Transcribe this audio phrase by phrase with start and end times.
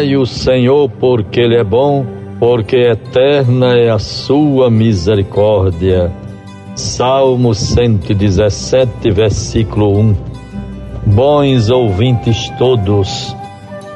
[0.00, 2.06] Louvai o Senhor porque Ele é bom,
[2.38, 6.10] porque eterna é a sua misericórdia.
[6.74, 10.16] Salmo 117, versículo 1.
[11.06, 13.36] Bons ouvintes todos,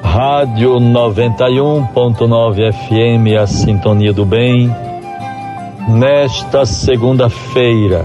[0.03, 4.71] Rádio 91.9 FM, a Sintonia do Bem,
[5.89, 8.05] nesta segunda-feira,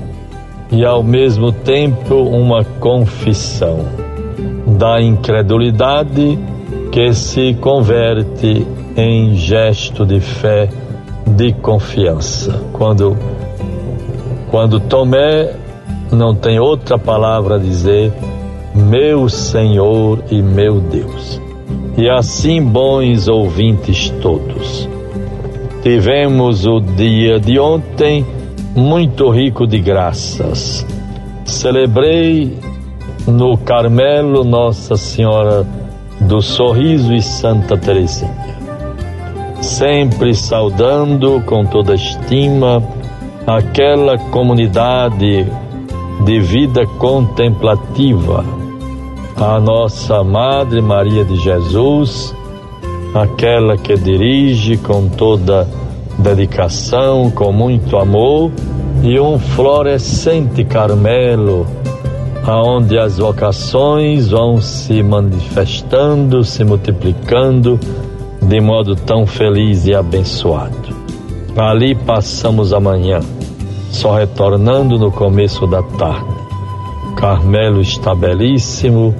[0.70, 3.84] e ao mesmo tempo uma confissão
[4.78, 6.38] da incredulidade
[6.92, 10.68] que se converte em gesto de fé,
[11.26, 12.62] de confiança.
[12.72, 13.16] Quando,
[14.50, 15.54] quando Tomé
[16.12, 18.12] não tem outra palavra a dizer,
[18.74, 21.40] meu Senhor e meu Deus.
[21.96, 24.88] E assim, bons ouvintes todos,
[25.82, 28.24] tivemos o dia de ontem
[28.74, 30.86] muito rico de graças.
[31.44, 32.58] Celebrei
[33.26, 35.66] no Carmelo Nossa Senhora
[36.20, 38.60] do Sorriso e Santa Teresinha
[39.62, 42.82] sempre saudando com toda estima
[43.46, 45.46] aquela comunidade
[46.24, 48.44] de vida contemplativa,
[49.40, 52.34] a nossa Madre Maria de Jesus,
[53.14, 55.66] aquela que dirige com toda
[56.18, 58.52] dedicação, com muito amor,
[59.02, 61.66] e um florescente Carmelo,
[62.46, 67.80] aonde as vocações vão se manifestando, se multiplicando
[68.42, 70.94] de modo tão feliz e abençoado.
[71.56, 73.20] Ali passamos a manhã,
[73.90, 76.40] só retornando no começo da tarde.
[77.16, 79.14] Carmelo está belíssimo,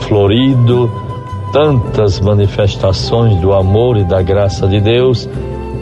[0.00, 0.90] florido,
[1.52, 5.28] tantas manifestações do amor e da graça de Deus,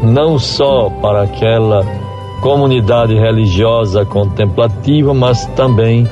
[0.02, 1.84] não só para aquela
[2.40, 6.06] comunidade religiosa contemplativa, mas também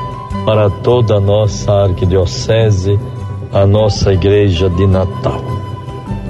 [0.44, 2.98] para toda a nossa arquidiocese,
[3.52, 5.40] a nossa igreja de Natal.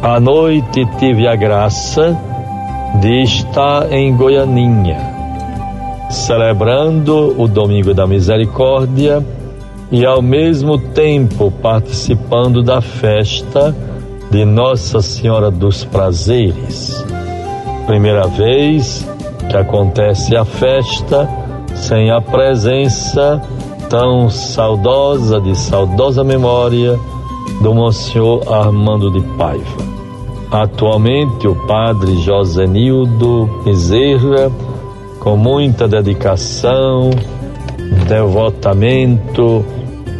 [0.02, 2.16] À noite tive a graça
[3.00, 4.98] de estar em Goianinha,
[6.10, 9.24] celebrando o Domingo da Misericórdia
[9.94, 13.72] e ao mesmo tempo participando da festa
[14.28, 17.06] de Nossa Senhora dos Prazeres.
[17.86, 19.08] Primeira vez
[19.48, 21.28] que acontece a festa
[21.76, 23.40] sem a presença
[23.88, 26.98] tão saudosa, de saudosa memória,
[27.62, 29.94] do Monsenhor Armando de Paiva.
[30.50, 34.50] Atualmente, o padre Josenildo Bezerra,
[35.20, 37.10] com muita dedicação,
[38.08, 39.64] devotamento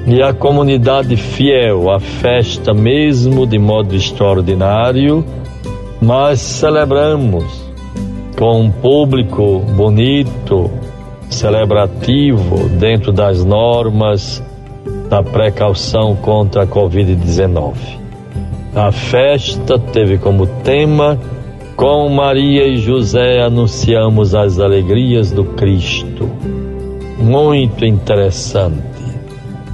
[0.07, 5.25] e a comunidade fiel à festa mesmo de modo extraordinário,
[6.01, 7.65] mas celebramos
[8.37, 10.71] com um público bonito,
[11.31, 14.43] celebrativo, dentro das normas
[15.09, 17.75] da precaução contra a Covid-19.
[18.75, 21.19] A festa teve como tema
[21.77, 26.29] Com Maria e José anunciamos as alegrias do Cristo.
[27.19, 28.94] Muito interessante.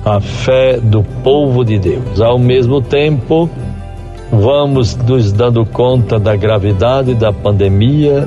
[0.05, 2.21] A fé do povo de Deus.
[2.21, 3.51] Ao mesmo tempo,
[4.33, 8.27] vamos nos dando conta da gravidade da pandemia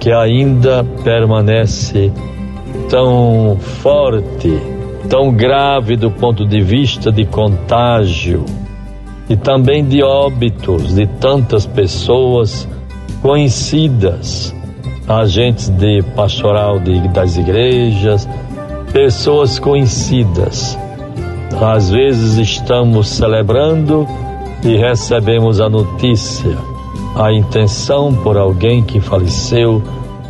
[0.00, 2.12] que ainda permanece
[2.88, 4.58] tão forte,
[5.08, 8.44] tão grave do ponto de vista de contágio
[9.28, 12.68] e também de óbitos de tantas pessoas
[13.22, 14.54] conhecidas,
[15.08, 18.28] agentes de pastoral de, das igrejas,
[18.92, 20.78] pessoas conhecidas.
[21.60, 24.06] Às vezes estamos celebrando
[24.64, 26.56] e recebemos a notícia
[27.14, 29.82] a intenção por alguém que faleceu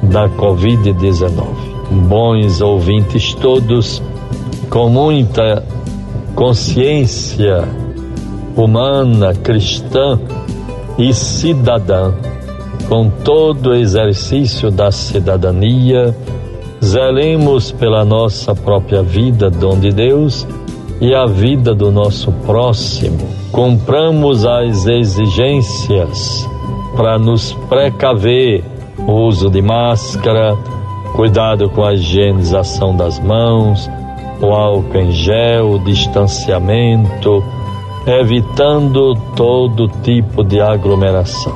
[0.02, 1.46] da Covid-19.
[2.08, 4.02] Bons ouvintes todos,
[4.68, 5.64] com muita
[6.34, 7.64] consciência
[8.56, 10.20] humana, cristã
[10.98, 12.12] e cidadã,
[12.88, 16.14] com todo o exercício da cidadania,
[16.82, 20.46] zelemos pela nossa própria vida, dom de Deus,
[21.00, 23.28] e a vida do nosso próximo.
[23.50, 26.48] Cumpramos as exigências
[26.96, 28.64] para nos precaver
[29.06, 30.56] o uso de máscara,
[31.14, 33.90] cuidado com a higienização das mãos,
[34.40, 37.42] o álcool em gel, o distanciamento,
[38.06, 41.52] evitando todo tipo de aglomeração.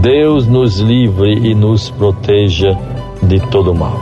[0.00, 2.76] Deus nos livre e nos proteja
[3.22, 4.00] de todo mal.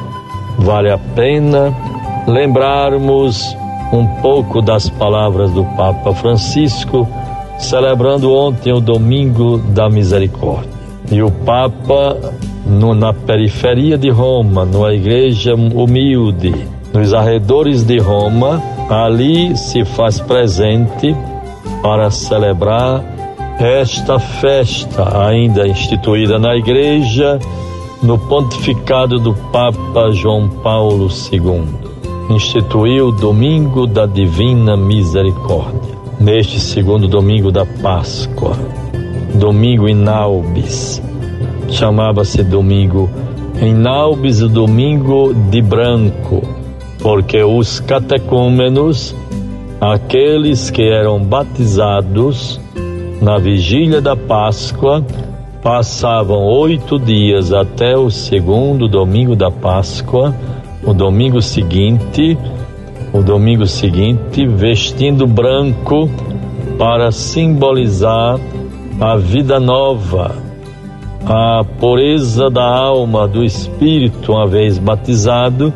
[0.58, 1.74] Vale a pena
[2.26, 3.56] lembrarmos
[3.92, 7.08] um pouco das palavras do Papa Francisco,
[7.58, 10.70] celebrando ontem o Domingo da Misericórdia.
[11.10, 12.34] E o Papa,
[12.64, 16.54] no, na periferia de Roma, numa igreja humilde,
[16.92, 21.14] nos arredores de Roma, ali se faz presente
[21.82, 23.02] para celebrar
[23.58, 27.38] esta festa ainda instituída na igreja
[28.02, 31.89] no pontificado do Papa João Paulo II.
[32.30, 38.56] Instituiu o Domingo da Divina Misericórdia, neste segundo domingo da Páscoa,
[39.34, 41.02] domingo Inaubis.
[41.70, 43.10] Chamava-se domingo
[43.60, 46.40] Inaubis, o domingo de branco,
[47.00, 49.12] porque os catecúmenos,
[49.80, 52.60] aqueles que eram batizados,
[53.20, 55.04] na vigília da Páscoa,
[55.64, 60.32] passavam oito dias até o segundo domingo da Páscoa,
[60.84, 62.36] o domingo seguinte,
[63.12, 66.08] o domingo seguinte, vestindo branco
[66.78, 68.38] para simbolizar
[69.00, 70.34] a vida nova,
[71.26, 75.72] a pureza da alma, do espírito, uma vez batizado,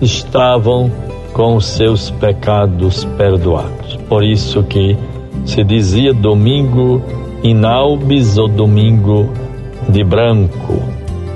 [0.00, 0.90] estavam
[1.32, 3.96] com seus pecados perdoados.
[4.08, 4.96] Por isso que
[5.44, 7.02] se dizia domingo
[7.42, 9.28] inaubis ou domingo
[9.88, 10.82] de branco.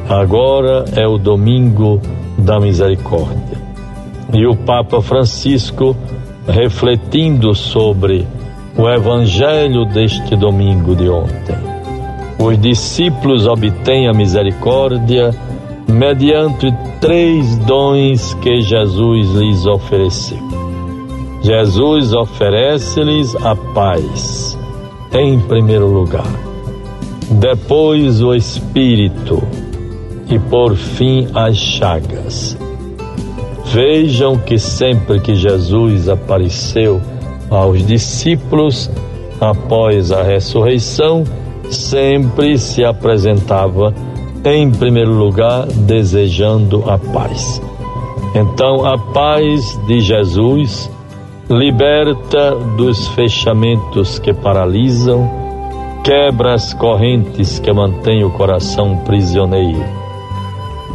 [0.09, 2.01] Agora é o domingo
[2.39, 3.63] da misericórdia.
[4.33, 5.97] E o Papa Francisco,
[6.47, 8.27] refletindo sobre
[8.77, 11.57] o evangelho deste domingo de ontem,
[12.39, 15.35] os discípulos obtêm a misericórdia
[15.89, 20.39] mediante três dons que Jesus lhes ofereceu.
[21.43, 24.59] Jesus oferece-lhes a paz,
[25.13, 26.27] em primeiro lugar,
[27.31, 29.43] depois o Espírito
[30.29, 32.57] e por fim as chagas.
[33.67, 37.01] Vejam que sempre que Jesus apareceu
[37.51, 38.91] aos discípulos
[39.41, 41.25] após a ressurreição,
[41.71, 43.95] sempre se apresentava
[44.45, 47.61] em primeiro lugar desejando a paz.
[48.35, 50.91] Então, a paz de Jesus
[51.49, 55.31] liberta dos fechamentos que paralisam,
[56.03, 60.04] quebra as correntes que mantêm o coração prisioneiro.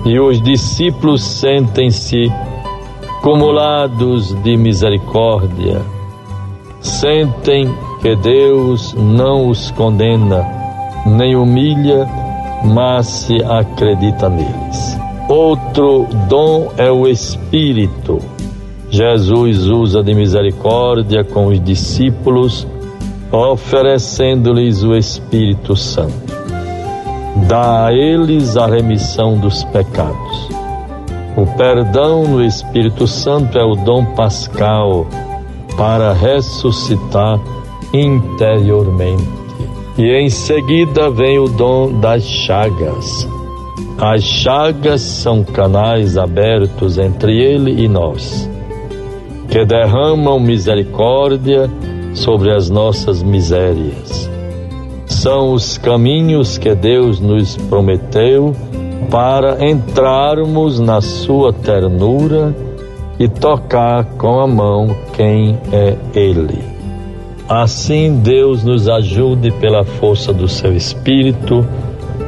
[0.06, 2.32] E os discípulos sentem-se
[3.22, 5.82] cumulados de misericórdia,
[6.82, 7.70] sentem
[8.02, 10.48] que Deus não os condena,
[11.06, 12.08] nem humilha,
[12.64, 14.98] mas se acredita neles.
[15.28, 18.20] Outro dom é o Espírito
[18.92, 22.68] Jesus usa de misericórdia com os discípulos,
[23.32, 26.34] oferecendo-lhes o Espírito Santo.
[27.48, 30.50] Dá a eles a remissão dos pecados.
[31.38, 35.08] O perdão no Espírito Santo é o dom pascal
[35.78, 37.40] para ressuscitar
[37.94, 39.28] interiormente.
[39.98, 43.28] E em seguida vem o dom das chagas.
[43.98, 48.50] As chagas são canais abertos entre ele e nós
[49.50, 51.70] que derramam misericórdia
[52.14, 54.29] sobre as nossas misérias.
[55.20, 58.56] São os caminhos que Deus nos prometeu
[59.12, 62.56] para entrarmos na sua ternura
[63.20, 66.64] e tocar com a mão quem é Ele.
[67.50, 71.68] Assim, Deus nos ajude pela força do seu Espírito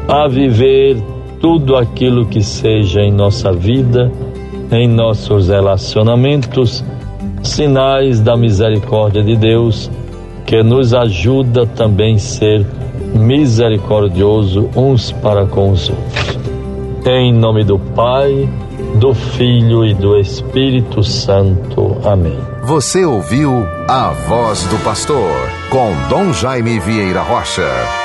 [0.06, 1.02] a viver
[1.40, 4.12] tudo aquilo que seja em nossa vida,
[4.70, 6.84] em nossos relacionamentos
[7.42, 9.90] sinais da misericórdia de Deus,
[10.52, 12.68] que nos ajuda também a ser
[13.16, 16.38] misericordioso uns para com os outros.
[17.06, 18.50] Em nome do Pai,
[18.96, 21.96] do Filho e do Espírito Santo.
[22.04, 22.38] Amém.
[22.64, 25.32] Você ouviu a voz do pastor
[25.70, 28.01] com Dom Jaime Vieira Rocha.